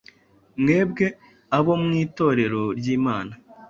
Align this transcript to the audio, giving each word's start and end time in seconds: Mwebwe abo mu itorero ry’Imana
Mwebwe 0.61 1.05
abo 1.57 1.73
mu 1.83 1.91
itorero 2.03 2.61
ry’Imana 2.77 3.33